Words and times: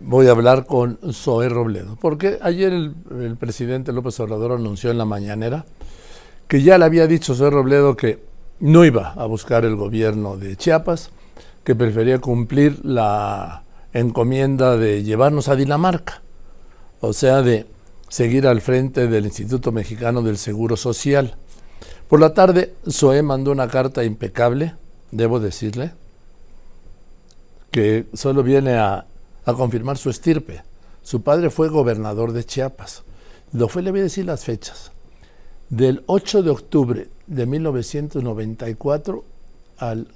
voy 0.00 0.26
a 0.26 0.30
hablar 0.30 0.66
con 0.66 0.98
Zoé 1.12 1.48
Robledo, 1.48 1.96
porque 2.00 2.38
ayer 2.42 2.72
el, 2.72 3.36
presidente 3.38 3.92
López 3.92 4.18
Obrador 4.20 4.52
anunció 4.52 4.90
en 4.90 4.98
la 4.98 5.04
mañanera 5.04 5.66
que 6.48 6.62
ya 6.62 6.78
le 6.78 6.86
había 6.86 7.06
dicho 7.06 7.34
Zoé 7.34 7.50
Robledo 7.50 7.96
que 7.96 8.18
no 8.58 8.84
iba 8.84 9.12
a 9.12 9.26
buscar 9.26 9.64
el 9.64 9.76
gobierno 9.76 10.36
de 10.36 10.56
Chiapas, 10.56 11.10
que 11.64 11.74
prefería 11.74 12.18
cumplir 12.18 12.84
la 12.84 13.62
encomienda 13.92 14.76
de 14.76 15.02
llevarnos 15.02 15.48
a 15.48 15.56
Dinamarca, 15.56 16.22
o 17.00 17.12
sea, 17.12 17.42
de 17.42 17.66
seguir 18.08 18.46
al 18.46 18.60
frente 18.60 19.06
del 19.06 19.26
Instituto 19.26 19.70
Mexicano 19.70 20.22
del 20.22 20.36
Seguro 20.36 20.76
Social. 20.76 21.36
Por 22.08 22.20
la 22.20 22.34
tarde, 22.34 22.74
Zoé 22.90 23.22
mandó 23.22 23.52
una 23.52 23.68
carta 23.68 24.02
impecable, 24.02 24.74
debo 25.12 25.40
decirle, 25.40 25.92
que 27.70 28.06
solo 28.12 28.42
viene 28.42 28.74
a 28.74 29.06
a 29.50 29.54
confirmar 29.54 29.98
su 29.98 30.10
estirpe. 30.10 30.62
Su 31.02 31.22
padre 31.22 31.50
fue 31.50 31.68
gobernador 31.68 32.32
de 32.32 32.44
Chiapas. 32.44 33.02
Lo 33.52 33.68
fue, 33.68 33.82
le 33.82 33.90
voy 33.90 34.00
a 34.00 34.04
decir 34.04 34.26
las 34.26 34.44
fechas. 34.44 34.92
Del 35.68 36.02
8 36.06 36.42
de 36.42 36.50
octubre 36.50 37.08
de 37.26 37.46
1994 37.46 39.24
al 39.78 40.08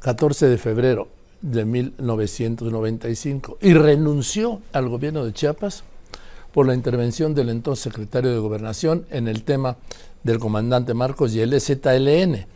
14 0.00 0.48
de 0.48 0.58
febrero 0.58 1.08
de 1.40 1.64
1995 1.64 3.58
y 3.60 3.74
renunció 3.74 4.60
al 4.72 4.88
gobierno 4.88 5.24
de 5.24 5.32
Chiapas 5.32 5.84
por 6.52 6.66
la 6.66 6.74
intervención 6.74 7.34
del 7.34 7.50
entonces 7.50 7.82
secretario 7.82 8.30
de 8.30 8.38
Gobernación 8.38 9.06
en 9.10 9.28
el 9.28 9.42
tema 9.44 9.76
del 10.22 10.38
comandante 10.38 10.94
Marcos 10.94 11.34
y 11.34 11.40
el 11.40 11.52
EZLN. 11.52 12.46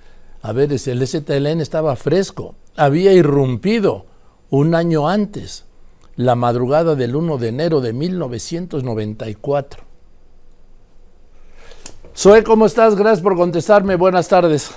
A 0.42 0.52
ver, 0.52 0.72
el 0.72 1.02
EZLN 1.02 1.60
estaba 1.60 1.96
fresco, 1.96 2.54
había 2.76 3.12
irrumpido 3.12 4.06
un 4.50 4.74
año 4.74 5.08
antes, 5.08 5.64
la 6.16 6.34
madrugada 6.34 6.94
del 6.94 7.14
1 7.16 7.38
de 7.38 7.48
enero 7.48 7.80
de 7.80 7.92
1994. 7.92 9.84
Zoe, 12.16 12.42
¿cómo 12.42 12.66
estás? 12.66 12.96
Gracias 12.96 13.22
por 13.22 13.36
contestarme. 13.36 13.94
Buenas 13.96 14.28
tardes. 14.28 14.70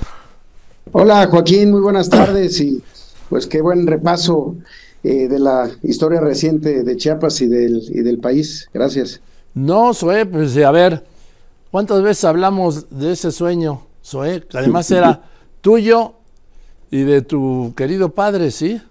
Hola 0.91 1.27
Joaquín, 1.27 1.71
muy 1.71 1.81
buenas 1.81 2.09
tardes 2.09 2.59
y 2.59 2.83
pues 3.29 3.47
qué 3.47 3.61
buen 3.61 3.87
repaso 3.87 4.55
eh, 5.03 5.27
de 5.27 5.39
la 5.39 5.69
historia 5.83 6.19
reciente 6.19 6.83
de 6.83 6.97
Chiapas 6.97 7.41
y 7.41 7.47
del, 7.47 7.81
y 7.89 8.01
del 8.01 8.19
país. 8.19 8.69
Gracias. 8.73 9.21
No, 9.53 9.93
Zoe, 9.93 10.25
pues 10.25 10.55
a 10.57 10.71
ver, 10.71 11.03
¿cuántas 11.71 12.01
veces 12.01 12.25
hablamos 12.25 12.89
de 12.89 13.13
ese 13.13 13.31
sueño, 13.31 13.87
Zoe? 14.03 14.41
Que 14.41 14.57
además 14.57 14.91
era 14.91 15.23
tuyo 15.61 16.13
y 16.89 17.03
de 17.03 17.21
tu 17.21 17.73
querido 17.75 18.09
padre, 18.09 18.51
¿sí? 18.51 18.81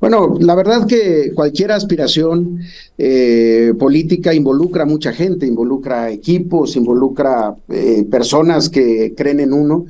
Bueno, 0.00 0.36
la 0.38 0.54
verdad 0.54 0.86
que 0.86 1.32
cualquier 1.34 1.72
aspiración 1.72 2.60
eh, 2.96 3.72
política 3.78 4.32
involucra 4.32 4.84
a 4.84 4.86
mucha 4.86 5.12
gente, 5.12 5.44
involucra 5.44 6.10
equipos, 6.10 6.76
involucra 6.76 7.56
eh, 7.68 8.06
personas 8.08 8.68
que 8.68 9.14
creen 9.16 9.40
en 9.40 9.52
uno. 9.52 9.86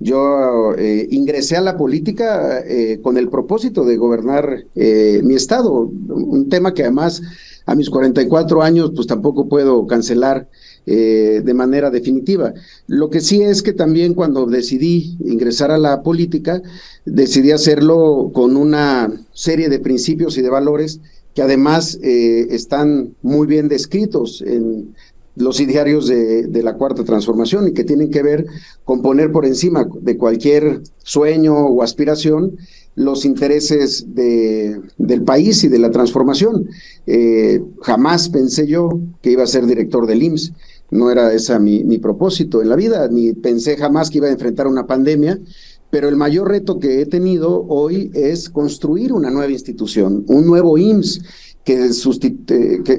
Yo 0.00 0.74
eh, 0.76 1.06
ingresé 1.12 1.56
a 1.56 1.60
la 1.60 1.76
política 1.76 2.64
con 3.02 3.16
el 3.16 3.28
propósito 3.28 3.84
de 3.84 3.96
gobernar 3.96 4.64
mi 4.74 5.34
estado, 5.34 5.72
un 6.08 6.48
tema 6.48 6.74
que 6.74 6.82
además 6.82 7.22
a 7.64 7.76
mis 7.76 7.88
44 7.88 8.62
años 8.62 8.90
pues 8.96 9.06
tampoco 9.06 9.48
puedo 9.48 9.86
cancelar 9.86 10.48
eh, 10.86 11.42
de 11.44 11.54
manera 11.54 11.90
definitiva. 11.90 12.54
Lo 12.88 13.08
que 13.08 13.20
sí 13.20 13.42
es 13.42 13.62
que 13.62 13.72
también 13.72 14.14
cuando 14.14 14.46
decidí 14.46 15.16
ingresar 15.24 15.70
a 15.70 15.78
la 15.78 16.02
política, 16.02 16.60
decidí 17.04 17.52
hacerlo 17.52 18.30
con 18.32 18.56
una 18.56 19.12
serie 19.32 19.68
de 19.68 19.78
principios 19.78 20.36
y 20.38 20.42
de 20.42 20.50
valores 20.50 21.00
que 21.34 21.42
además 21.42 21.98
eh, 22.02 22.48
están 22.50 23.14
muy 23.22 23.46
bien 23.46 23.68
descritos 23.68 24.42
en 24.42 24.94
los 25.36 25.60
idearios 25.60 26.08
de, 26.08 26.62
la 26.62 26.74
cuarta 26.74 27.04
transformación 27.04 27.68
y 27.68 27.72
que 27.72 27.84
tienen 27.84 28.10
que 28.10 28.22
ver 28.22 28.46
con 28.84 29.00
poner 29.00 29.32
por 29.32 29.46
encima 29.46 29.88
de 30.00 30.16
cualquier 30.18 30.82
sueño 31.02 31.54
o 31.54 31.82
aspiración 31.82 32.56
los 32.94 33.24
intereses 33.24 34.14
de, 34.14 34.78
del 34.98 35.22
país 35.22 35.64
y 35.64 35.68
de 35.68 35.78
la 35.78 35.90
transformación. 35.90 36.68
Eh, 37.06 37.62
jamás 37.80 38.28
pensé 38.28 38.66
yo 38.66 39.00
que 39.22 39.30
iba 39.30 39.42
a 39.42 39.46
ser 39.46 39.64
director 39.64 40.06
del 40.06 40.22
IMSS 40.22 40.52
no 40.92 41.10
era 41.10 41.32
ese 41.32 41.58
mi, 41.58 41.98
propósito 41.98 42.62
en 42.62 42.68
la 42.68 42.76
vida, 42.76 43.08
ni 43.08 43.32
pensé 43.32 43.76
jamás 43.76 44.10
que 44.10 44.18
iba 44.18 44.28
a 44.28 44.32
enfrentar 44.32 44.66
una 44.66 44.86
pandemia, 44.86 45.40
pero 45.90 46.08
el 46.08 46.16
mayor 46.16 46.48
reto 46.48 46.78
que 46.78 47.00
he 47.00 47.06
tenido 47.06 47.66
hoy 47.66 48.10
es 48.14 48.48
construir 48.48 49.12
una 49.12 49.30
nueva 49.30 49.50
institución, 49.50 50.24
un 50.28 50.46
nuevo 50.46 50.78
IMSS 50.78 51.22
que, 51.64 51.90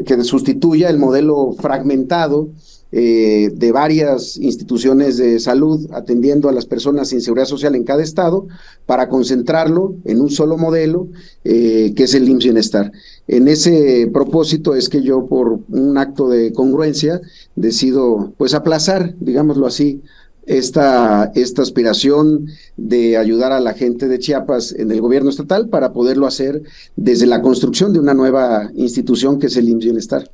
que 0.05 0.23
sustituya 0.23 0.89
el 0.89 0.97
modelo 0.97 1.53
fragmentado 1.53 2.49
eh, 2.95 3.49
de 3.55 3.71
varias 3.71 4.37
instituciones 4.37 5.17
de 5.17 5.39
salud 5.39 5.89
atendiendo 5.93 6.47
a 6.47 6.51
las 6.51 6.67
personas 6.67 7.09
sin 7.09 7.21
seguridad 7.21 7.47
social 7.47 7.73
en 7.73 7.85
cada 7.85 8.03
estado 8.03 8.45
para 8.85 9.09
concentrarlo 9.09 9.95
en 10.05 10.21
un 10.21 10.29
solo 10.29 10.57
modelo 10.57 11.07
eh, 11.43 11.93
que 11.95 12.03
es 12.03 12.13
el 12.13 12.29
IMSS 12.29 12.43
Bienestar. 12.43 12.91
En 13.27 13.47
ese 13.47 14.07
propósito 14.13 14.75
es 14.75 14.89
que 14.89 15.01
yo 15.01 15.25
por 15.25 15.61
un 15.69 15.97
acto 15.97 16.29
de 16.29 16.53
congruencia 16.53 17.19
decido 17.55 18.31
pues 18.37 18.53
aplazar, 18.53 19.15
digámoslo 19.19 19.65
así, 19.65 20.03
esta, 20.45 21.31
esta 21.33 21.63
aspiración 21.63 22.45
de 22.77 23.17
ayudar 23.17 23.53
a 23.53 23.59
la 23.59 23.73
gente 23.73 24.07
de 24.07 24.19
Chiapas 24.19 24.71
en 24.71 24.91
el 24.91 25.01
gobierno 25.01 25.31
estatal 25.31 25.67
para 25.67 25.93
poderlo 25.93 26.27
hacer 26.27 26.61
desde 26.95 27.25
la 27.25 27.41
construcción 27.41 27.91
de 27.91 27.97
una 27.97 28.13
nueva 28.13 28.69
institución 28.75 29.39
que 29.39 29.47
es 29.47 29.57
el 29.57 29.67
IMSS 29.67 29.83
Bienestar. 29.83 30.29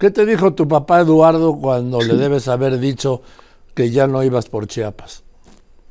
¿Qué 0.00 0.10
te 0.10 0.24
dijo 0.24 0.54
tu 0.54 0.66
papá 0.66 1.02
Eduardo 1.02 1.58
cuando 1.60 2.00
le 2.00 2.14
debes 2.16 2.48
haber 2.48 2.80
dicho 2.80 3.20
que 3.74 3.90
ya 3.90 4.06
no 4.06 4.24
ibas 4.24 4.48
por 4.48 4.66
Chiapas? 4.66 5.24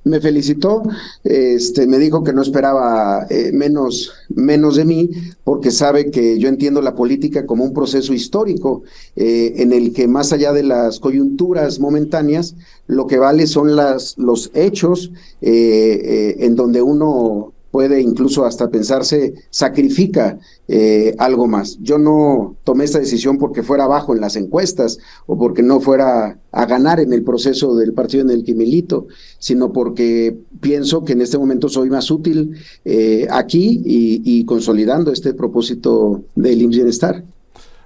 Me 0.04 0.20
felicitó, 0.20 0.82
este, 1.24 1.86
me 1.86 2.00
dijo 2.00 2.24
que 2.24 2.34
no 2.34 2.42
esperaba 2.42 3.28
eh, 3.30 3.52
menos, 3.54 4.12
menos 4.30 4.78
de 4.78 4.86
mí, 4.86 5.12
porque 5.44 5.70
sabe 5.70 6.10
que 6.10 6.40
yo 6.40 6.50
entiendo 6.50 6.82
la 6.82 6.96
política 6.96 7.46
como 7.46 7.64
un 7.64 7.72
proceso 7.72 8.12
histórico 8.12 8.82
eh, 9.16 9.54
en 9.58 9.74
el 9.74 9.94
que 9.94 10.08
más 10.08 10.34
allá 10.34 10.54
de 10.54 10.64
las 10.64 11.00
coyunturas 11.00 11.80
momentáneas, 11.80 12.56
lo 12.88 13.06
que 13.06 13.20
vale 13.20 13.46
son 13.46 13.76
las, 13.76 14.18
los 14.18 14.50
hechos 14.56 15.12
eh, 15.42 16.36
en 16.40 16.56
donde 16.56 16.82
uno 16.82 17.54
puede 17.72 18.02
incluso 18.02 18.46
hasta 18.46 18.70
pensarse, 18.70 19.34
sacrifica 19.50 20.40
eh, 20.68 21.16
algo 21.18 21.48
más. 21.48 21.78
Yo 21.82 21.98
no 21.98 22.56
tomé 22.64 22.86
esta 22.86 23.00
decisión 23.00 23.38
porque 23.38 23.64
fuera 23.64 23.84
abajo 23.84 24.14
en 24.14 24.22
las 24.22 24.36
encuestas 24.36 24.98
o 25.28 25.38
porque 25.38 25.62
no 25.62 25.80
fuera 25.80 26.40
a 26.52 26.66
ganar 26.66 27.00
en 27.00 27.14
el 27.14 27.24
proceso 27.24 27.76
del 27.76 27.94
partido 27.94 28.24
en 28.24 28.32
el 28.32 28.44
que 28.44 28.56
milito, 28.56 29.08
sino 29.38 29.72
porque 29.72 30.36
pienso 30.60 31.06
que 31.06 31.14
en 31.14 31.22
este 31.22 31.38
momento 31.38 31.70
soy 31.70 31.90
más 31.90 32.10
útil 32.10 32.56
eh, 32.86 33.28
aquí 33.30 33.82
y, 33.86 34.46
consolidando 34.46 35.12
este 35.12 35.34
propósito 35.34 36.24
del 36.36 36.62
IMSS 36.62 36.76
Bienestar. 36.76 37.24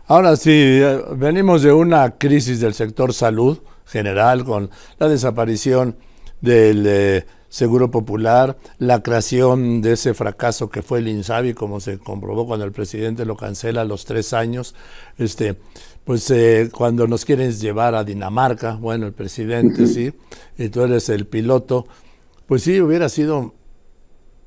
Ahora 0.08 0.36
sí, 0.36 0.52
eh, 0.54 1.02
venimos 1.18 1.62
de 1.62 1.74
una 1.74 2.12
crisis 2.18 2.60
del 2.60 2.74
sector 2.74 3.14
salud 3.14 3.58
general 3.86 4.46
con 4.46 4.70
la 5.00 5.10
desaparición 5.10 5.96
del... 6.42 7.26
Seguro 7.54 7.92
Popular, 7.92 8.58
la 8.80 9.04
creación 9.04 9.84
de 9.84 9.92
ese 9.92 10.16
fracaso 10.16 10.72
que 10.72 10.82
fue 10.82 10.98
el 10.98 11.08
INSABI, 11.08 11.54
como 11.54 11.80
se 11.80 12.00
comprobó 12.00 12.48
cuando 12.48 12.66
el 12.66 12.72
presidente 12.72 13.28
lo 13.28 13.38
cancela 13.38 13.82
a 13.82 13.86
los 13.86 14.06
tres 14.06 14.34
años, 14.34 14.74
este, 15.20 15.60
pues 16.04 16.32
eh, 16.32 16.72
cuando 16.74 17.06
nos 17.06 17.26
quieren 17.26 17.52
llevar 17.52 17.94
a 17.94 18.04
Dinamarca, 18.04 18.74
bueno, 18.78 19.06
el 19.06 19.14
presidente, 19.14 19.86
sí, 19.86 20.12
y 20.58 20.70
tú 20.70 20.82
eres 20.82 21.10
el 21.10 21.28
piloto, 21.28 21.86
pues 22.48 22.64
sí, 22.64 22.82
hubiera 22.82 23.08
sido 23.08 23.54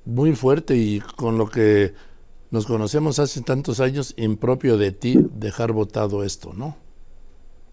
muy 0.04 0.34
fuerte 0.34 0.76
y 0.76 0.98
con 0.98 1.38
lo 1.38 1.48
que 1.48 1.94
nos 2.50 2.66
conocemos 2.66 3.20
hace 3.20 3.40
tantos 3.42 3.78
años, 3.78 4.14
impropio 4.16 4.78
de 4.78 4.90
ti 4.90 5.16
dejar 5.32 5.70
votado 5.70 6.24
esto, 6.24 6.54
¿no? 6.54 6.76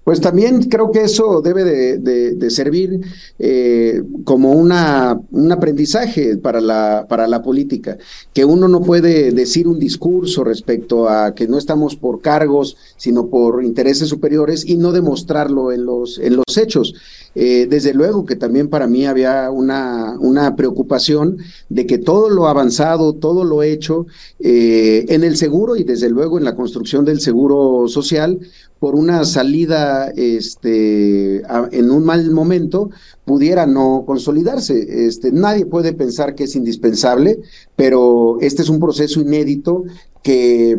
Pues 0.03 0.19
también 0.19 0.63
creo 0.63 0.91
que 0.91 1.03
eso 1.03 1.41
debe 1.41 1.63
de, 1.63 2.49
servir 2.49 2.99
eh, 3.39 4.03
como 4.25 4.51
una, 4.51 5.19
un 5.31 5.51
aprendizaje 5.51 6.37
para 6.37 6.59
la, 6.59 7.05
para 7.07 7.25
la 7.27 7.41
política, 7.41 7.97
que 8.33 8.43
uno 8.43 8.67
no 8.67 8.81
puede 8.81 9.31
decir 9.31 9.67
un 9.67 9.79
discurso 9.79 10.43
respecto 10.43 11.07
a 11.07 11.33
que 11.33 11.47
no 11.47 11.57
estamos 11.57 11.95
por 11.95 12.21
cargos, 12.21 12.75
sino 12.97 13.27
por 13.27 13.63
intereses 13.63 14.09
superiores 14.09 14.65
y 14.67 14.75
no 14.75 14.91
demostrarlo 14.91 15.71
en 15.71 15.85
los, 15.85 16.17
en 16.19 16.35
los 16.35 16.57
hechos. 16.57 16.93
Eh, 17.35 17.67
desde 17.67 17.93
luego 17.93 18.25
que 18.25 18.35
también 18.35 18.69
para 18.69 18.87
mí 18.87 19.05
había 19.05 19.49
una, 19.49 20.17
una 20.19 20.55
preocupación 20.55 21.37
de 21.69 21.87
que 21.87 21.97
todo 21.97 22.29
lo 22.29 22.47
avanzado, 22.47 23.13
todo 23.13 23.43
lo 23.43 23.63
hecho 23.63 24.05
eh, 24.39 25.05
en 25.09 25.23
el 25.23 25.35
seguro 25.35 25.75
y 25.75 25.83
desde 25.83 26.09
luego 26.09 26.37
en 26.37 26.43
la 26.43 26.55
construcción 26.55 27.05
del 27.05 27.21
seguro 27.21 27.87
social, 27.87 28.39
por 28.79 28.95
una 28.95 29.23
salida 29.23 30.09
este, 30.09 31.37
en 31.71 31.89
un 31.89 32.03
mal 32.03 32.29
momento, 32.31 32.89
pudiera 33.23 33.65
no 33.65 34.03
consolidarse. 34.05 35.07
Este, 35.07 35.31
nadie 35.31 35.65
puede 35.65 35.93
pensar 35.93 36.35
que 36.35 36.43
es 36.43 36.55
indispensable, 36.55 37.39
pero 37.77 38.37
este 38.41 38.61
es 38.61 38.67
un 38.67 38.81
proceso 38.81 39.21
inédito 39.21 39.85
que, 40.23 40.77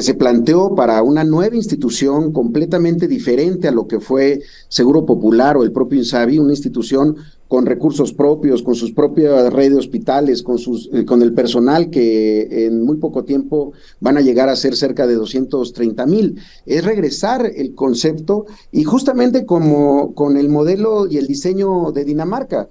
se 0.00 0.14
planteó 0.14 0.74
para 0.74 1.02
una 1.02 1.22
nueva 1.22 1.54
institución 1.54 2.32
completamente 2.32 3.06
diferente 3.06 3.68
a 3.68 3.72
lo 3.72 3.86
que 3.86 4.00
fue 4.00 4.40
Seguro 4.68 5.04
Popular 5.04 5.56
o 5.56 5.62
el 5.62 5.72
propio 5.72 5.98
INSABI, 5.98 6.38
una 6.38 6.52
institución 6.52 7.16
con 7.48 7.66
recursos 7.66 8.12
propios, 8.12 8.62
con 8.62 8.74
sus 8.74 8.92
propias 8.92 9.52
redes 9.52 9.72
de 9.72 9.78
hospitales, 9.78 10.42
con, 10.42 10.58
sus, 10.58 10.88
eh, 10.92 11.04
con 11.04 11.22
el 11.22 11.32
personal 11.32 11.90
que 11.90 12.66
en 12.66 12.82
muy 12.82 12.96
poco 12.96 13.24
tiempo 13.24 13.72
van 14.00 14.18
a 14.18 14.20
llegar 14.20 14.48
a 14.48 14.56
ser 14.56 14.76
cerca 14.76 15.06
de 15.06 15.14
230 15.14 16.06
mil. 16.06 16.40
Es 16.66 16.84
regresar 16.84 17.50
el 17.54 17.74
concepto 17.74 18.46
y 18.70 18.84
justamente 18.84 19.44
como 19.46 20.14
con 20.14 20.36
el 20.36 20.48
modelo 20.48 21.06
y 21.06 21.16
el 21.16 21.26
diseño 21.26 21.90
de 21.92 22.04
Dinamarca 22.04 22.68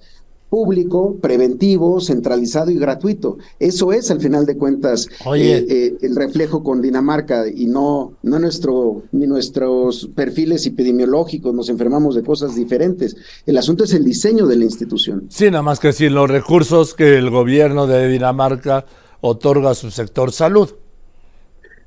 público, 0.50 1.18
preventivo, 1.22 2.00
centralizado 2.00 2.72
y 2.72 2.78
gratuito. 2.78 3.38
Eso 3.60 3.92
es, 3.92 4.10
al 4.12 4.22
final 4.22 4.46
de 4.46 4.58
cuentas, 4.58 5.08
eh, 5.36 5.66
eh, 5.70 5.98
el 6.02 6.16
reflejo 6.16 6.64
con 6.64 6.82
Dinamarca 6.82 7.48
y 7.48 7.68
no, 7.68 8.14
no 8.24 8.40
nuestro, 8.40 9.04
ni 9.12 9.28
nuestros 9.28 10.10
perfiles 10.16 10.66
epidemiológicos, 10.66 11.54
nos 11.54 11.70
enfermamos 11.70 12.16
de 12.16 12.24
cosas 12.24 12.56
diferentes. 12.56 13.16
El 13.46 13.58
asunto 13.58 13.84
es 13.84 13.94
el 13.94 14.04
diseño 14.04 14.48
de 14.48 14.56
la 14.56 14.66
institución. 14.66 15.26
Sí, 15.30 15.46
nada 15.46 15.64
más 15.64 15.80
que 15.80 15.88
decir 15.88 16.12
los 16.12 16.30
recursos 16.30 16.94
que 16.94 17.18
el 17.18 17.30
gobierno 17.30 17.88
de 17.88 18.08
Dinamarca 18.08 18.86
otorga 19.22 19.72
a 19.72 19.76
su 19.76 19.92
sector 19.92 20.32
salud. 20.32 20.70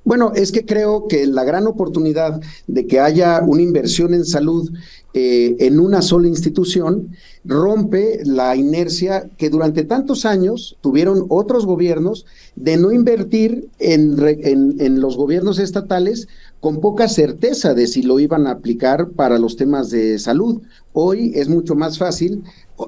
Bueno, 0.05 0.33
es 0.35 0.51
que 0.51 0.65
creo 0.65 1.09
que 1.09 1.27
la 1.27 1.45
gran 1.45 1.67
oportunidad 1.67 2.41
de 2.67 2.87
que 2.87 3.01
haya 3.01 3.43
una 3.47 3.63
inversión 3.63 4.15
en 4.15 4.25
salud 4.25 4.71
eh, 5.13 5.57
en 5.59 5.81
una 5.81 6.03
sola 6.03 6.29
institución 6.29 7.11
rompe 7.45 8.21
la 8.25 8.55
inercia 8.55 9.29
que 9.37 9.51
durante 9.51 9.83
tantos 9.83 10.25
años 10.25 10.79
tuvieron 10.83 11.27
otros 11.29 11.67
gobiernos 11.67 12.27
de 12.55 12.77
no 12.77 12.93
invertir 12.93 13.69
en, 13.81 14.17
en, 14.21 15.01
los 15.01 15.17
gobiernos 15.17 15.59
estatales 15.59 16.29
con 16.61 16.81
poca 16.81 17.09
certeza 17.09 17.75
de 17.75 17.89
si 17.89 18.03
lo 18.03 18.21
iban 18.21 18.47
a 18.47 18.53
aplicar 18.53 19.09
para 19.11 19.39
los 19.39 19.57
temas 19.57 19.91
de 19.91 20.19
salud. 20.21 20.63
Hoy 20.93 21.33
es 21.35 21.49
mucho 21.49 21.75
más 21.75 21.99
fácil 21.99 22.45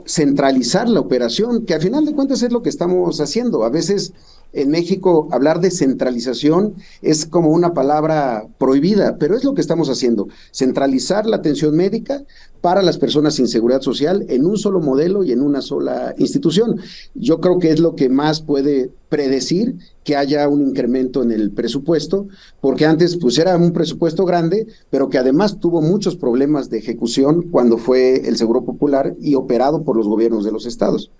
centralizar 0.06 0.88
la 0.88 1.00
operación, 1.00 1.66
que 1.66 1.74
al 1.74 1.82
final 1.82 2.04
de 2.04 2.14
cuentas 2.14 2.42
es 2.42 2.52
lo 2.52 2.62
que 2.62 2.68
estamos 2.68 3.20
haciendo. 3.20 3.64
A 3.64 3.70
veces 3.70 4.12
en 4.52 4.70
México 4.70 5.28
hablar 5.32 5.60
de 5.60 5.70
centralización 5.70 6.74
es 7.00 7.26
como 7.26 7.50
una 7.50 7.74
palabra 7.74 8.46
prohibida, 8.58 9.16
pero 9.18 9.36
es 9.36 9.44
lo 9.44 9.54
que 9.54 9.60
estamos 9.60 9.88
haciendo, 9.88 10.28
centralizar 10.52 11.26
la 11.26 11.36
atención 11.36 11.74
médica 11.74 12.22
para 12.60 12.80
las 12.80 12.96
personas 12.96 13.34
sin 13.34 13.48
seguridad 13.48 13.80
social 13.80 14.24
en 14.28 14.46
un 14.46 14.56
solo 14.56 14.80
modelo 14.80 15.24
y 15.24 15.32
en 15.32 15.42
una 15.42 15.60
sola 15.60 16.14
institución. 16.16 16.80
Yo 17.14 17.40
creo 17.40 17.58
que 17.58 17.70
es 17.70 17.80
lo 17.80 17.96
que 17.96 18.08
más 18.08 18.40
puede 18.40 18.90
predecir 19.08 19.76
que 20.04 20.16
haya 20.16 20.48
un 20.48 20.68
incremento 20.68 21.22
en 21.22 21.32
el 21.32 21.50
presupuesto, 21.50 22.28
porque 22.60 22.86
antes 22.86 23.16
pues 23.16 23.38
era 23.38 23.56
un 23.56 23.72
presupuesto 23.72 24.24
grande, 24.24 24.66
pero 24.90 25.08
que 25.08 25.18
además 25.18 25.58
tuvo 25.60 25.82
muchos 25.82 26.16
problemas 26.16 26.70
de 26.70 26.78
ejecución 26.78 27.42
cuando 27.50 27.78
fue 27.78 28.28
el 28.28 28.36
Seguro 28.36 28.64
Popular 28.64 29.14
y 29.20 29.34
operado 29.34 29.82
por 29.82 29.96
los 29.96 30.06
gobiernos 30.06 30.44
de 30.44 30.52
los 30.52 30.64
estados. 30.64 31.10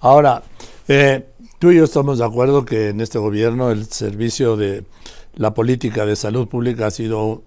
Ahora, 0.00 0.42
eh, 0.86 1.26
Tú 1.58 1.72
y 1.72 1.76
yo 1.76 1.84
estamos 1.84 2.18
de 2.18 2.24
acuerdo 2.24 2.64
que 2.64 2.90
en 2.90 3.00
este 3.00 3.18
gobierno 3.18 3.72
el 3.72 3.86
servicio 3.86 4.56
de 4.56 4.84
la 5.34 5.54
política 5.54 6.06
de 6.06 6.14
salud 6.14 6.46
pública 6.46 6.86
ha 6.86 6.90
sido 6.92 7.42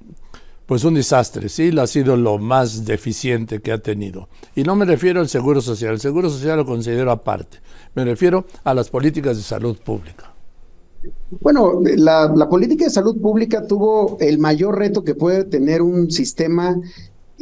pues 0.66 0.84
un 0.84 0.96
desastre, 0.96 1.48
sí, 1.48 1.72
ha 1.80 1.88
sido 1.88 2.18
lo 2.18 2.38
más 2.38 2.84
deficiente 2.84 3.62
que 3.62 3.72
ha 3.72 3.78
tenido. 3.78 4.28
Y 4.54 4.64
no 4.64 4.76
me 4.76 4.84
refiero 4.84 5.22
al 5.22 5.30
Seguro 5.30 5.62
Social, 5.62 5.94
el 5.94 6.00
Seguro 6.02 6.30
Social 6.30 6.58
lo 6.58 6.66
considero 6.66 7.10
aparte, 7.10 7.60
me 7.96 8.04
refiero 8.04 8.46
a 8.66 8.74
las 8.74 8.90
políticas 8.90 9.38
de 9.38 9.44
salud 9.44 9.78
pública. 9.78 10.34
Bueno, 11.40 11.82
la, 11.82 12.32
la 12.36 12.50
política 12.50 12.86
de 12.86 12.92
salud 12.92 13.20
pública 13.20 13.66
tuvo 13.66 14.18
el 14.20 14.40
mayor 14.40 14.78
reto 14.78 15.06
que 15.06 15.16
puede 15.16 15.46
tener 15.46 15.82
un 15.82 16.12
sistema 16.12 16.80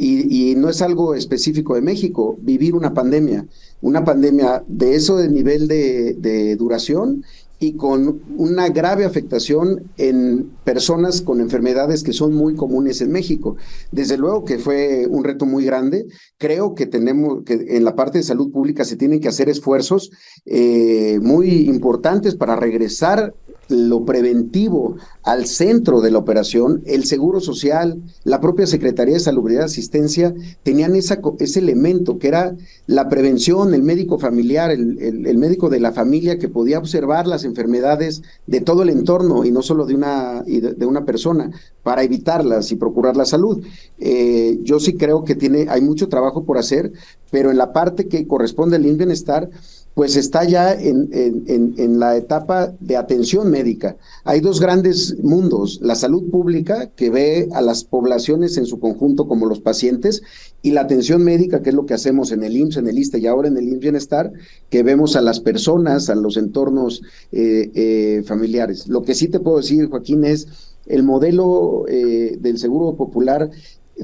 y, 0.02 0.54
no 0.56 0.70
es 0.70 0.80
algo 0.80 1.14
específico 1.14 1.74
de 1.74 1.82
México, 1.82 2.38
vivir 2.40 2.74
una 2.74 2.94
pandemia, 2.94 3.46
una 3.82 4.02
pandemia 4.02 4.64
de 4.66 4.94
eso 4.94 5.18
de 5.18 5.28
nivel 5.28 5.68
de, 5.68 6.56
duración 6.56 7.22
y 7.62 7.74
con 7.74 8.22
una 8.38 8.70
grave 8.70 9.04
afectación 9.04 9.82
en 9.98 10.50
personas 10.64 11.20
con 11.20 11.42
enfermedades 11.42 12.02
que 12.02 12.14
son 12.14 12.32
muy 12.32 12.54
comunes 12.54 13.02
en 13.02 13.12
México. 13.12 13.56
Desde 13.92 14.16
luego 14.16 14.46
que 14.46 14.58
fue 14.58 15.06
un 15.06 15.24
reto 15.24 15.44
muy 15.44 15.66
grande. 15.66 16.06
Creo 16.38 16.74
que 16.74 16.86
tenemos 16.86 17.44
que 17.44 17.66
en 17.76 17.84
la 17.84 17.94
parte 17.94 18.16
de 18.16 18.24
salud 18.24 18.50
pública 18.50 18.86
se 18.86 18.96
tienen 18.96 19.20
que 19.20 19.28
hacer 19.28 19.50
esfuerzos 19.50 20.10
eh, 20.46 21.18
muy 21.20 21.68
importantes 21.68 22.34
para 22.34 22.56
regresar 22.56 23.34
lo 23.70 24.04
preventivo 24.04 24.96
al 25.22 25.46
centro 25.46 26.00
de 26.00 26.10
la 26.10 26.18
operación, 26.18 26.82
el 26.86 27.04
Seguro 27.04 27.40
Social, 27.40 28.02
la 28.24 28.40
propia 28.40 28.66
Secretaría 28.66 29.14
de 29.14 29.20
Salubridad 29.20 29.62
y 29.62 29.64
Asistencia 29.64 30.34
tenían 30.62 30.96
esa, 30.96 31.20
ese 31.38 31.60
elemento 31.60 32.18
que 32.18 32.28
era 32.28 32.56
la 32.86 33.08
prevención, 33.08 33.74
el 33.74 33.82
médico 33.82 34.18
familiar, 34.18 34.70
el, 34.70 34.98
el, 35.26 35.38
médico 35.38 35.68
de 35.68 35.80
la 35.80 35.92
familia 35.92 36.38
que 36.38 36.48
podía 36.48 36.78
observar 36.78 37.26
las 37.26 37.44
enfermedades 37.44 38.22
de 38.46 38.60
todo 38.60 38.82
el 38.82 38.90
entorno 38.90 39.44
y 39.44 39.50
no 39.50 39.62
solo 39.62 39.86
de 39.86 39.94
una, 39.94 40.42
de, 40.42 40.86
una 40.86 41.04
persona 41.04 41.50
para 41.82 42.02
evitarlas 42.02 42.72
y 42.72 42.76
procurar 42.76 43.16
la 43.16 43.24
salud. 43.24 43.64
Eh, 43.98 44.58
yo 44.62 44.80
sí 44.80 44.94
creo 44.94 45.24
que 45.24 45.34
tiene, 45.34 45.66
hay 45.68 45.80
mucho 45.80 46.08
trabajo 46.08 46.44
por 46.44 46.58
hacer, 46.58 46.92
pero 47.30 47.50
en 47.50 47.58
la 47.58 47.72
parte 47.72 48.08
que 48.08 48.26
corresponde 48.26 48.76
al 48.76 48.82
bienestar, 48.82 49.50
pues 49.94 50.16
está 50.16 50.44
ya 50.44 50.72
en, 50.72 51.10
en, 51.12 51.74
en, 51.76 51.98
la 51.98 52.16
etapa 52.16 52.72
de 52.80 52.96
atención 52.96 53.50
médica. 53.50 53.96
Hay 54.24 54.40
dos 54.40 54.60
grandes 54.60 55.16
mundos, 55.22 55.80
la 55.82 55.94
salud 55.94 56.30
pública, 56.30 56.90
que 56.94 57.10
ve 57.10 57.48
a 57.52 57.60
las 57.60 57.84
poblaciones 57.84 58.56
en 58.56 58.66
su 58.66 58.78
conjunto 58.78 59.26
como 59.26 59.46
los 59.46 59.60
pacientes, 59.60 60.22
y 60.62 60.70
la 60.70 60.82
atención 60.82 61.22
médica, 61.22 61.62
que 61.62 61.70
es 61.70 61.74
lo 61.74 61.86
que 61.86 61.94
hacemos 61.94 62.32
en 62.32 62.44
el 62.44 62.56
IMSS, 62.56 62.76
en 62.78 62.88
el 62.88 62.98
ISTE 62.98 63.18
y 63.18 63.26
ahora 63.26 63.48
en 63.48 63.56
el 63.56 63.68
IMSS 63.68 63.80
Bienestar, 63.80 64.32
que 64.68 64.82
vemos 64.82 65.16
a 65.16 65.22
las 65.22 65.40
personas, 65.40 66.08
a 66.08 66.14
los 66.14 66.36
entornos 66.36 67.02
eh, 67.32 67.70
eh, 67.74 68.22
familiares. 68.24 68.86
Lo 68.88 69.02
que 69.02 69.14
sí 69.14 69.28
te 69.28 69.40
puedo 69.40 69.58
decir, 69.58 69.88
Joaquín, 69.88 70.24
es 70.24 70.48
el 70.86 71.02
modelo 71.02 71.84
eh, 71.88 72.36
del 72.40 72.58
Seguro 72.58 72.96
Popular 72.96 73.50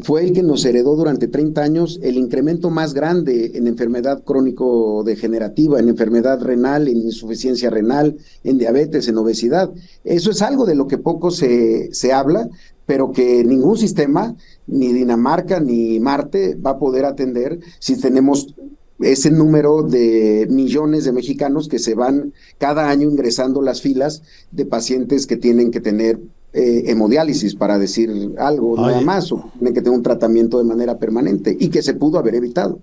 fue 0.03 0.25
el 0.25 0.33
que 0.33 0.43
nos 0.43 0.65
heredó 0.65 0.97
durante 0.97 1.29
30 1.29 1.63
años 1.63 2.01
el 2.03 2.17
incremento 2.17 2.71
más 2.71 2.95
grande 2.95 3.53
en 3.55 3.67
enfermedad 3.67 4.23
crónico-degenerativa, 4.25 5.79
en 5.79 5.89
enfermedad 5.89 6.41
renal, 6.41 6.89
en 6.89 6.99
insuficiencia 6.99 7.71
renal, 7.71 8.17
en 8.45 8.59
diabetes, 8.59 9.09
en 9.09 9.19
obesidad. 9.19 9.71
Eso 10.05 10.31
es 10.31 10.43
algo 10.43 10.67
de 10.67 10.75
lo 10.75 10.87
que 10.87 10.99
poco 10.99 11.31
se, 11.31 11.93
se 11.93 12.13
habla, 12.13 12.49
pero 12.85 13.13
que 13.13 13.45
ningún 13.45 13.79
sistema, 13.79 14.37
ni 14.67 14.93
Dinamarca 14.93 15.61
ni 15.61 15.99
Marte, 16.01 16.55
va 16.55 16.73
a 16.73 16.79
poder 16.79 17.05
atender 17.05 17.59
si 17.79 18.01
tenemos 18.01 18.55
ese 19.01 19.31
número 19.31 19.83
de 19.83 20.47
millones 20.51 21.05
de 21.05 21.13
mexicanos 21.13 21.69
que 21.69 21.79
se 21.79 21.95
van 21.95 22.33
cada 22.59 22.89
año 22.89 23.11
ingresando 23.11 23.61
las 23.61 23.83
filas 23.83 24.23
de 24.51 24.65
pacientes 24.65 25.27
que 25.27 25.37
tienen 25.37 25.71
que 25.71 25.81
tener 25.81 26.19
eh, 26.59 26.91
hemodiálisis, 26.91 27.55
para 27.55 27.79
decir 27.79 28.33
algo, 28.39 28.79
nada 28.79 29.03
más, 29.03 29.31
o 29.31 29.51
tiene 29.59 29.75
que 29.75 29.83
tener 29.83 29.95
un 29.95 30.03
tratamiento 30.03 30.57
de 30.57 30.65
manera 30.65 30.97
permanente 30.97 31.55
y 31.61 31.69
que 31.69 31.83
se 31.83 31.93
pudo 31.93 32.19
haber 32.19 32.35
evitado. 32.35 32.79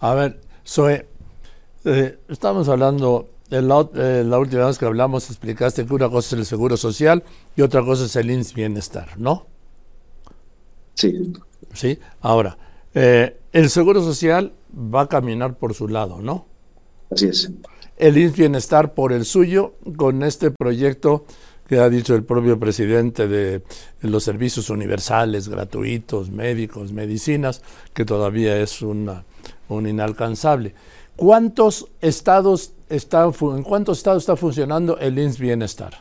A 0.00 0.12
ver, 0.14 0.40
Zoe, 0.66 1.06
eh, 1.84 2.18
estamos 2.28 2.68
hablando, 2.68 3.28
la, 3.48 3.88
eh, 3.94 4.24
la, 4.26 4.38
última 4.40 4.66
vez 4.66 4.76
que 4.76 4.86
hablamos 4.86 5.30
explicaste 5.30 5.86
que 5.86 5.94
una 5.94 6.10
cosa 6.10 6.34
es 6.34 6.40
el 6.40 6.46
seguro 6.46 6.76
social 6.76 7.22
y 7.54 7.62
otra 7.62 7.84
cosa 7.84 8.06
es 8.06 8.16
el 8.16 8.28
INS 8.28 8.54
Bienestar, 8.54 9.16
¿no? 9.16 9.46
Sí. 10.94 11.32
Sí, 11.74 12.00
ahora, 12.22 12.58
el 12.92 13.70
seguro 13.70 14.02
social 14.02 14.52
va 14.74 15.02
a 15.02 15.08
caminar 15.08 15.56
por 15.58 15.74
su 15.74 15.86
lado, 15.86 16.20
¿no? 16.20 16.46
Así 17.08 17.26
es. 17.28 17.52
El 17.98 18.18
INS 18.18 18.36
Bienestar 18.36 18.94
por 18.94 19.12
el 19.12 19.24
suyo, 19.24 19.74
con 19.96 20.24
este 20.24 20.50
proyecto 20.50 21.24
que 21.72 21.78
ha 21.78 21.88
dicho 21.88 22.14
el 22.14 22.22
propio 22.22 22.60
presidente 22.60 23.26
de 23.26 23.62
los 24.02 24.22
servicios 24.22 24.68
universales, 24.68 25.48
gratuitos, 25.48 26.30
médicos, 26.30 26.92
medicinas, 26.92 27.62
que 27.94 28.04
todavía 28.04 28.60
es 28.60 28.82
una, 28.82 29.24
un 29.70 29.88
inalcanzable. 29.88 30.74
¿Cuántos 31.16 31.88
estados 32.02 32.74
están, 32.90 33.32
¿En 33.56 33.62
cuántos 33.62 33.96
estados 33.96 34.24
está 34.24 34.36
funcionando 34.36 34.98
el 34.98 35.18
INS 35.18 35.38
Bienestar? 35.38 35.94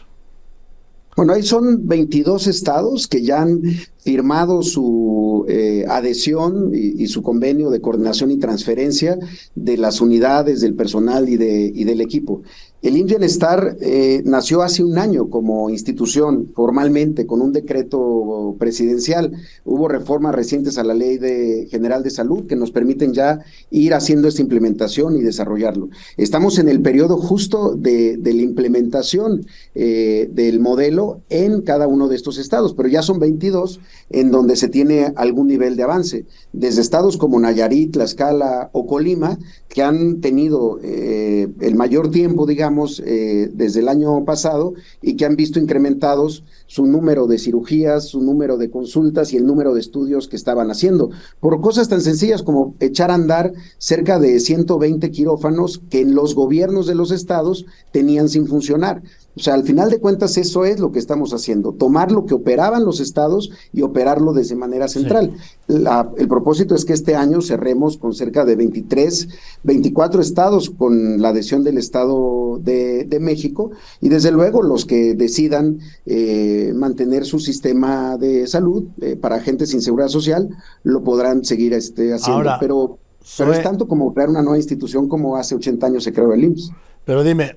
Bueno, 1.16 1.32
ahí 1.32 1.44
son 1.44 1.88
22 1.88 2.48
estados 2.48 3.08
que 3.08 3.22
ya 3.22 3.42
han 3.42 3.62
firmado 4.00 4.64
su 4.64 5.46
eh, 5.48 5.86
adhesión 5.88 6.72
y, 6.74 7.08
su 7.08 7.22
convenio 7.22 7.70
de 7.70 7.80
coordinación 7.80 8.32
y 8.32 8.38
transferencia 8.38 9.18
de 9.56 9.78
las 9.78 10.02
unidades, 10.02 10.60
del 10.60 10.76
personal 10.76 11.30
y, 11.30 11.38
de, 11.38 11.72
y 11.74 11.86
del 11.86 12.02
equipo. 12.02 12.42
El 12.82 12.98
IMSS 12.98 13.10
Bienestar 13.10 13.78
eh, 13.80 14.24
nació 14.26 14.64
hace 14.64 14.84
un 14.84 14.98
año 14.98 15.30
como 15.30 15.70
institución, 15.70 16.52
formalmente, 16.56 17.28
con 17.28 17.40
un 17.40 17.54
decreto 17.54 18.56
presidencial. 18.58 19.34
Hubo 19.64 19.88
reformas 19.88 20.34
recientes 20.34 20.80
a 20.80 20.84
la 20.84 20.96
Ley 20.96 21.20
de 21.20 21.68
General 21.70 22.02
de 22.02 22.10
Salud 22.10 22.48
que 22.48 22.56
nos 22.56 22.72
permiten 22.72 23.14
ya 23.14 23.42
ir 23.70 23.94
haciendo 23.94 24.28
esta 24.28 24.42
implementación 24.42 25.16
y 25.16 25.22
desarrollarlo. 25.22 25.90
Estamos 26.18 26.58
en 26.58 26.70
el 26.70 26.82
periodo 26.82 27.18
justo 27.18 27.76
de, 27.76 28.20
la 28.20 28.42
implementación 28.42 29.46
eh, 29.76 30.28
del 30.32 30.60
modelo 30.60 31.22
en 31.30 31.62
cada 31.62 31.88
uno 31.88 32.08
de 32.08 32.16
estos 32.16 32.40
estados, 32.40 32.74
pero 32.74 32.90
ya 32.90 33.04
son 33.04 33.20
22 33.20 33.80
en 34.10 34.32
donde 34.32 34.56
se 34.56 34.70
tiene 34.70 35.14
algún 35.18 35.46
nivel 35.46 35.76
de 35.76 35.84
avance. 35.84 36.26
Desde 36.52 36.82
estados 36.82 37.18
como 37.18 37.40
Nayarit, 37.40 37.94
Tlaxcala 37.94 38.72
o 38.74 38.88
Colima, 38.88 39.38
que 39.70 39.84
han 39.84 40.20
tenido 40.20 40.80
eh, 40.82 41.48
el 41.60 41.76
mayor 41.76 42.10
tiempo, 42.10 42.48
digamos, 42.48 42.71
eh, 43.06 43.50
desde 43.54 43.82
el 43.82 43.90
año 43.90 44.24
pasado 44.26 44.74
y 45.02 45.16
que 45.16 45.26
han 45.26 45.36
visto 45.36 45.60
incrementados 45.60 46.44
su 46.68 46.86
número 46.86 47.28
de 47.28 47.38
cirugías, 47.38 48.08
su 48.08 48.22
número 48.22 48.58
de 48.58 48.70
consultas 48.70 49.34
y 49.34 49.38
el 49.38 49.46
número 49.46 49.74
de 49.74 49.80
estudios 49.80 50.28
que 50.28 50.36
estaban 50.36 50.72
haciendo, 50.72 51.10
por 51.40 51.62
cosas 51.62 51.90
tan 51.90 52.02
sencillas 52.02 52.44
como 52.44 52.76
echar 52.80 53.12
a 53.12 53.16
andar 53.16 53.54
cerca 53.78 54.20
de 54.20 54.40
120 54.40 55.12
quirófanos 55.12 55.82
que 55.90 56.02
en 56.02 56.16
los 56.16 56.36
gobiernos 56.36 56.88
de 56.88 56.96
los 56.96 57.12
estados 57.12 57.66
tenían 57.92 58.30
sin 58.30 58.48
funcionar. 58.48 59.02
O 59.36 59.40
sea, 59.40 59.54
al 59.54 59.64
final 59.64 59.90
de 59.90 60.00
cuentas 60.00 60.38
eso 60.38 60.66
es 60.66 60.80
lo 60.80 60.92
que 60.92 61.00
estamos 61.00 61.34
haciendo, 61.34 61.72
tomar 61.72 62.12
lo 62.12 62.26
que 62.26 62.34
operaban 62.34 62.84
los 62.84 63.00
estados 63.00 63.50
y 63.72 63.82
operarlo 63.82 64.34
desde 64.34 64.56
manera 64.56 64.88
central. 64.88 65.34
el 65.68 66.28
propósito 66.28 66.76
es 66.76 66.84
que 66.84 66.94
este 66.94 67.16
año 67.16 67.42
cerremos 67.42 67.98
con 67.98 68.14
cerca 68.14 68.44
de 68.44 68.58
23, 68.58 69.30
24 69.64 70.22
estados 70.22 70.70
con 70.70 71.22
la 71.22 71.30
adhesión 71.30 71.64
del 71.64 71.78
Estado 71.78 72.60
de, 72.62 73.08
México 73.22 73.72
y 74.00 74.10
desde 74.10 74.32
luego 74.32 74.64
los 74.64 74.86
que 74.86 75.14
decidan 75.14 75.80
eh, 76.08 76.74
mantener 76.76 77.24
su 77.24 77.40
sistema 77.40 78.18
de 78.18 78.48
salud 78.48 78.86
eh, 79.00 79.16
para 79.16 79.40
gente 79.40 79.68
sin 79.68 79.82
seguridad 79.82 80.08
social 80.08 80.50
lo 80.84 81.04
podrán 81.04 81.46
seguir 81.46 81.74
este, 81.74 82.14
haciendo. 82.14 82.50
pero, 82.60 82.98
pero 83.38 83.54
es 83.54 83.62
tanto 83.62 83.88
como 83.88 84.14
crear 84.14 84.30
una 84.30 84.42
nueva 84.42 84.58
institución 84.58 85.08
como 85.08 85.38
hace 85.38 85.54
80 85.56 85.86
años 85.86 86.04
se 86.04 86.12
creó 86.12 86.34
el 86.34 86.44
IMSS. 86.46 86.72
Pero 87.06 87.24
dime, 87.24 87.56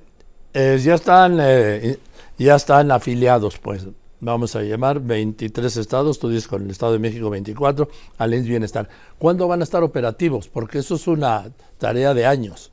eh, 0.55 0.79
ya 0.81 0.95
están 0.95 1.37
eh, 1.39 1.99
ya 2.37 2.55
están 2.55 2.91
afiliados, 2.91 3.57
pues 3.59 3.85
vamos 4.19 4.55
a 4.55 4.61
llamar 4.61 4.99
23 4.99 5.77
estados, 5.77 6.19
tú 6.19 6.29
dices 6.29 6.47
con 6.47 6.63
el 6.63 6.69
Estado 6.69 6.93
de 6.93 6.99
México 6.99 7.29
24, 7.29 7.89
al 8.17 8.31
Bienestar. 8.41 8.89
¿Cuándo 9.17 9.47
van 9.47 9.61
a 9.61 9.63
estar 9.63 9.83
operativos? 9.83 10.47
Porque 10.47 10.79
eso 10.79 10.95
es 10.95 11.07
una 11.07 11.51
tarea 11.77 12.13
de 12.13 12.25
años. 12.25 12.71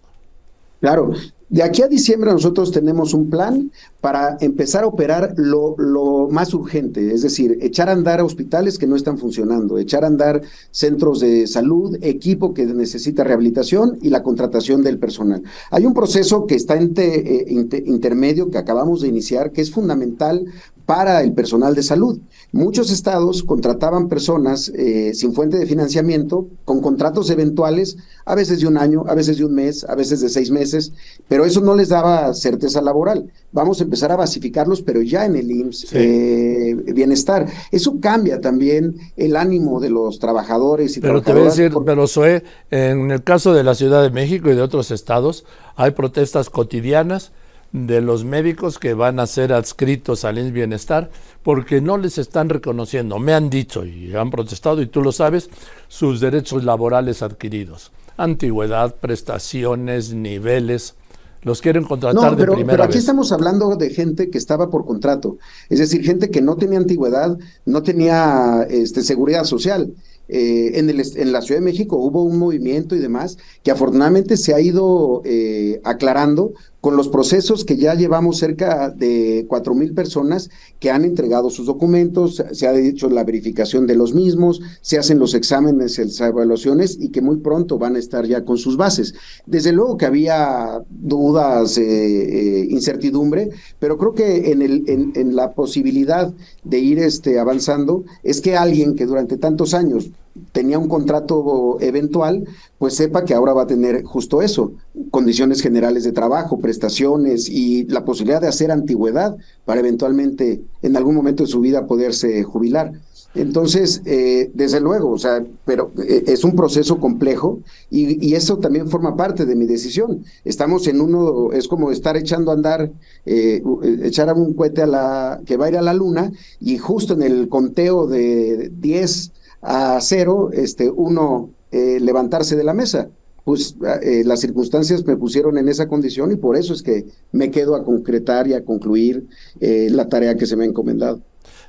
Claro, 0.82 1.12
de 1.48 1.62
aquí 1.62 1.80
a 1.82 1.86
diciembre 1.86 2.32
nosotros 2.32 2.72
tenemos 2.72 3.14
un 3.14 3.30
plan 3.30 3.70
para 4.00 4.36
empezar 4.40 4.82
a 4.82 4.88
operar 4.88 5.32
lo, 5.36 5.76
lo, 5.78 6.28
más 6.28 6.52
urgente, 6.54 7.14
es 7.14 7.22
decir, 7.22 7.56
echar 7.62 7.88
a 7.88 7.92
andar 7.92 8.20
hospitales 8.20 8.78
que 8.78 8.88
no 8.88 8.96
están 8.96 9.16
funcionando, 9.16 9.78
echar 9.78 10.02
a 10.02 10.08
andar 10.08 10.42
centros 10.72 11.20
de 11.20 11.46
salud, 11.46 11.98
equipo 12.00 12.52
que 12.52 12.66
necesita 12.66 13.22
rehabilitación 13.22 13.96
y 14.02 14.10
la 14.10 14.24
contratación 14.24 14.82
del 14.82 14.98
personal. 14.98 15.44
Hay 15.70 15.86
un 15.86 15.94
proceso 15.94 16.48
que 16.48 16.56
está 16.56 16.74
en 16.74 16.92
eh, 16.96 17.44
intermedio 17.86 18.50
que 18.50 18.58
acabamos 18.58 19.02
de 19.02 19.08
iniciar 19.08 19.52
que 19.52 19.60
es 19.60 19.70
fundamental 19.70 20.46
para 20.92 21.22
el 21.22 21.32
personal 21.32 21.74
de 21.74 21.82
salud. 21.82 22.18
Muchos 22.52 22.90
estados 22.90 23.42
contrataban 23.44 24.10
personas 24.10 24.70
eh, 24.76 25.14
sin 25.14 25.32
fuente 25.32 25.56
de 25.56 25.64
financiamiento, 25.64 26.48
con 26.66 26.82
contratos 26.82 27.30
eventuales, 27.30 27.96
a 28.26 28.34
veces 28.34 28.60
de 28.60 28.66
un 28.66 28.76
año, 28.76 29.02
a 29.08 29.14
veces 29.14 29.38
de 29.38 29.46
un 29.46 29.54
mes, 29.54 29.84
a 29.88 29.94
veces 29.94 30.20
de 30.20 30.28
seis 30.28 30.50
meses, 30.50 30.92
pero 31.28 31.46
eso 31.46 31.62
no 31.62 31.74
les 31.74 31.88
daba 31.88 32.34
certeza 32.34 32.82
laboral. 32.82 33.32
Vamos 33.52 33.80
a 33.80 33.84
empezar 33.84 34.12
a 34.12 34.16
basificarlos, 34.16 34.82
pero 34.82 35.00
ya 35.00 35.24
en 35.24 35.36
el 35.36 35.50
IMSS 35.50 35.94
eh, 35.94 36.76
bienestar. 36.94 37.46
Eso 37.70 37.98
cambia 37.98 38.42
también 38.42 38.96
el 39.16 39.36
ánimo 39.36 39.80
de 39.80 39.88
los 39.88 40.18
trabajadores 40.18 40.94
y 40.98 41.00
Pero 41.00 41.22
te 41.22 41.32
voy 41.32 41.42
a 41.42 41.44
decir, 41.46 41.72
pero 41.86 42.06
Zoe, 42.06 42.42
en 42.70 43.10
el 43.10 43.22
caso 43.22 43.54
de 43.54 43.64
la 43.64 43.74
Ciudad 43.74 44.02
de 44.02 44.10
México 44.10 44.50
y 44.50 44.54
de 44.54 44.60
otros 44.60 44.90
estados, 44.90 45.46
hay 45.74 45.92
protestas 45.92 46.50
cotidianas 46.50 47.32
de 47.72 48.02
los 48.02 48.24
médicos 48.24 48.78
que 48.78 48.92
van 48.94 49.18
a 49.18 49.26
ser 49.26 49.52
adscritos 49.52 50.24
al 50.24 50.38
INS 50.38 50.52
Bienestar 50.52 51.10
porque 51.42 51.80
no 51.80 51.96
les 51.96 52.18
están 52.18 52.50
reconociendo, 52.50 53.18
me 53.18 53.32
han 53.32 53.48
dicho 53.48 53.84
y 53.84 54.14
han 54.14 54.30
protestado 54.30 54.82
y 54.82 54.86
tú 54.86 55.02
lo 55.02 55.10
sabes, 55.10 55.48
sus 55.88 56.20
derechos 56.20 56.64
laborales 56.64 57.22
adquiridos. 57.22 57.92
Antigüedad, 58.18 58.94
prestaciones, 58.96 60.12
niveles, 60.12 60.94
los 61.42 61.60
quieren 61.60 61.84
contratar 61.84 62.36
pero, 62.36 62.52
de 62.52 62.56
primera 62.56 62.72
pero 62.72 62.84
aquí 62.84 62.98
estamos 62.98 63.32
hablando 63.32 63.74
de 63.76 63.90
gente 63.90 64.30
que 64.30 64.38
estaba 64.38 64.70
por 64.70 64.84
contrato, 64.84 65.38
es 65.68 65.78
decir, 65.78 66.04
gente 66.04 66.30
que 66.30 66.42
no 66.42 66.56
tenía 66.56 66.78
antigüedad, 66.78 67.36
no 67.64 67.82
tenía 67.82 68.66
este, 68.68 69.02
seguridad 69.02 69.44
social. 69.44 69.92
Eh, 70.28 70.78
en, 70.78 70.88
el, 70.88 71.02
en, 71.16 71.32
la 71.32 71.42
Ciudad 71.42 71.60
de 71.60 71.64
México 71.64 71.96
hubo 71.96 72.22
un 72.22 72.38
movimiento 72.38 72.94
y 72.94 73.00
demás 73.00 73.36
que 73.62 73.72
afortunadamente 73.72 74.36
se 74.36 74.54
ha 74.54 74.60
ido 74.60 75.20
eh, 75.24 75.80
aclarando 75.84 76.52
con 76.82 76.96
los 76.96 77.08
procesos 77.08 77.64
que 77.64 77.76
ya 77.76 77.94
llevamos 77.94 78.38
cerca 78.38 78.90
de 78.90 79.46
cuatro 79.48 79.72
mil 79.72 79.94
personas 79.94 80.50
que 80.80 80.90
han 80.90 81.04
entregado 81.04 81.48
sus 81.48 81.66
documentos, 81.66 82.42
se 82.50 82.66
ha 82.66 82.74
hecho 82.76 83.08
la 83.08 83.22
verificación 83.22 83.86
de 83.86 83.94
los 83.94 84.14
mismos, 84.14 84.60
se 84.80 84.98
hacen 84.98 85.20
los 85.20 85.34
exámenes, 85.34 85.96
las 85.96 86.20
evaluaciones 86.20 86.98
y 87.00 87.10
que 87.10 87.22
muy 87.22 87.36
pronto 87.36 87.78
van 87.78 87.94
a 87.94 88.00
estar 88.00 88.26
ya 88.26 88.44
con 88.44 88.58
sus 88.58 88.76
bases. 88.76 89.14
Desde 89.46 89.70
luego 89.70 89.96
que 89.96 90.06
había 90.06 90.82
dudas, 90.90 91.78
eh, 91.78 92.66
incertidumbre, 92.68 93.50
pero 93.78 93.96
creo 93.96 94.14
que 94.14 94.50
en, 94.50 94.60
el, 94.60 94.84
en 94.88 95.36
la 95.36 95.52
posibilidad 95.52 96.34
de 96.64 96.78
ir 96.80 96.98
este, 96.98 97.38
avanzando 97.38 98.02
es 98.24 98.40
que 98.40 98.56
alguien 98.56 98.96
que 98.96 99.06
durante 99.06 99.36
tantos 99.36 99.72
años 99.72 100.10
tenía 100.52 100.78
un 100.78 100.88
contrato 100.88 101.78
eventual, 101.80 102.44
pues 102.78 102.94
sepa 102.94 103.24
que 103.24 103.34
ahora 103.34 103.52
va 103.52 103.62
a 103.62 103.66
tener 103.66 104.02
justo 104.04 104.42
eso, 104.42 104.72
condiciones 105.10 105.60
generales 105.60 106.04
de 106.04 106.12
trabajo, 106.12 106.58
prestaciones 106.58 107.48
y 107.48 107.84
la 107.84 108.04
posibilidad 108.04 108.40
de 108.40 108.48
hacer 108.48 108.70
antigüedad 108.70 109.36
para 109.64 109.80
eventualmente 109.80 110.62
en 110.82 110.96
algún 110.96 111.14
momento 111.14 111.42
de 111.44 111.48
su 111.48 111.60
vida 111.60 111.86
poderse 111.86 112.42
jubilar. 112.42 112.92
Entonces, 113.34 114.02
eh, 114.04 114.50
desde 114.52 114.80
luego, 114.80 115.10
o 115.10 115.18
sea, 115.18 115.42
pero 115.64 115.90
eh, 116.06 116.24
es 116.26 116.44
un 116.44 116.54
proceso 116.54 116.98
complejo 116.98 117.60
y, 117.90 118.34
eso 118.34 118.58
también 118.58 118.88
forma 118.88 119.16
parte 119.16 119.46
de 119.46 119.56
mi 119.56 119.66
decisión. 119.66 120.24
Estamos 120.44 120.86
en 120.86 121.00
uno, 121.00 121.52
es 121.52 121.68
como 121.68 121.90
estar 121.90 122.16
echando 122.16 122.50
a 122.50 122.54
andar, 122.54 122.90
eh, 123.24 123.62
echar 124.02 124.28
a 124.28 124.34
un 124.34 124.52
cohete 124.54 124.82
a 124.82 124.86
la, 124.86 125.40
que 125.46 125.56
va 125.56 125.66
a 125.66 125.68
ir 125.70 125.76
a 125.78 125.82
la 125.82 125.94
luna 125.94 126.32
y 126.60 126.76
justo 126.78 127.14
en 127.14 127.22
el 127.22 127.48
conteo 127.48 128.06
de 128.06 128.70
10 128.80 129.32
a 129.62 130.00
cero, 130.00 130.50
este, 130.52 130.90
uno 130.90 131.50
eh, 131.70 131.98
levantarse 132.00 132.56
de 132.56 132.64
la 132.64 132.74
mesa. 132.74 133.08
Pues 133.44 133.76
eh, 134.02 134.22
las 134.24 134.40
circunstancias 134.40 135.04
me 135.04 135.16
pusieron 135.16 135.58
en 135.58 135.68
esa 135.68 135.88
condición 135.88 136.30
y 136.30 136.36
por 136.36 136.56
eso 136.56 136.72
es 136.72 136.82
que 136.82 137.06
me 137.32 137.50
quedo 137.50 137.74
a 137.74 137.84
concretar 137.84 138.46
y 138.46 138.54
a 138.54 138.64
concluir 138.64 139.26
eh, 139.60 139.88
la 139.90 140.08
tarea 140.08 140.36
que 140.36 140.46
se 140.46 140.56
me 140.56 140.64
ha 140.64 140.68
encomendado. 140.68 141.20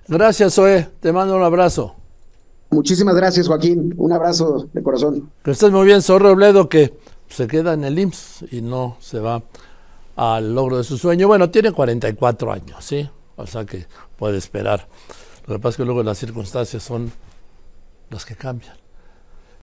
Gracias, 0.07 0.53
Zoe. 0.53 0.87
Te 0.99 1.11
mando 1.11 1.35
un 1.35 1.43
abrazo. 1.43 1.95
Muchísimas 2.69 3.15
gracias, 3.15 3.47
Joaquín. 3.47 3.93
Un 3.97 4.11
abrazo 4.11 4.67
de 4.73 4.83
corazón. 4.83 5.31
Que 5.43 5.51
estés 5.51 5.71
muy 5.71 5.85
bien, 5.85 6.01
Zorro 6.01 6.29
Robledo, 6.29 6.69
que 6.69 6.93
se 7.29 7.47
queda 7.47 7.73
en 7.73 7.83
el 7.83 7.97
IMSS 7.97 8.45
y 8.51 8.61
no 8.61 8.97
se 8.99 9.19
va 9.19 9.43
al 10.15 10.53
logro 10.53 10.77
de 10.77 10.83
su 10.83 10.97
sueño. 10.97 11.27
Bueno, 11.27 11.49
tiene 11.49 11.71
44 11.71 12.51
años, 12.51 12.83
¿sí? 12.83 13.09
O 13.35 13.47
sea 13.47 13.65
que 13.65 13.85
puede 14.17 14.37
esperar. 14.37 14.87
Lo 15.47 15.55
que 15.55 15.59
pasa 15.59 15.69
es 15.69 15.77
que 15.77 15.85
luego 15.85 16.03
las 16.03 16.17
circunstancias 16.17 16.83
son 16.83 17.11
los 18.13 18.25
que 18.25 18.35
cambian. 18.35 18.82